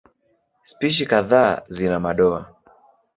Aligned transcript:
Spishi 0.63 1.05
kadhaa 1.11 1.61
zina 1.67 1.99
madoa. 2.07 2.41